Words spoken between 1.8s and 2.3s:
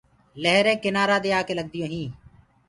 هينٚ۔